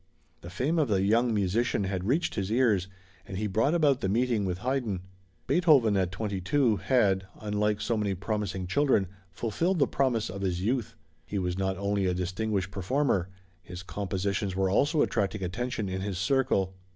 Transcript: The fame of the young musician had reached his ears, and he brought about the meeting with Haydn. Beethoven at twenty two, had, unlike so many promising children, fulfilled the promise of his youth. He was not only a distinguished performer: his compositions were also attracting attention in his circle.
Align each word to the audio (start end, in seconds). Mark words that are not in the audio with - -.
The 0.41 0.49
fame 0.49 0.79
of 0.79 0.87
the 0.87 1.03
young 1.03 1.31
musician 1.31 1.83
had 1.83 2.05
reached 2.07 2.33
his 2.33 2.51
ears, 2.51 2.87
and 3.23 3.37
he 3.37 3.45
brought 3.45 3.75
about 3.75 4.01
the 4.01 4.09
meeting 4.09 4.45
with 4.45 4.57
Haydn. 4.57 5.01
Beethoven 5.45 5.95
at 5.95 6.11
twenty 6.11 6.41
two, 6.41 6.77
had, 6.77 7.27
unlike 7.39 7.79
so 7.79 7.97
many 7.97 8.15
promising 8.15 8.65
children, 8.65 9.05
fulfilled 9.29 9.77
the 9.77 9.85
promise 9.85 10.27
of 10.27 10.41
his 10.41 10.59
youth. 10.63 10.95
He 11.23 11.37
was 11.37 11.55
not 11.55 11.77
only 11.77 12.07
a 12.07 12.15
distinguished 12.15 12.71
performer: 12.71 13.29
his 13.61 13.83
compositions 13.83 14.55
were 14.55 14.71
also 14.71 15.03
attracting 15.03 15.43
attention 15.43 15.87
in 15.87 16.01
his 16.01 16.17
circle. 16.17 16.73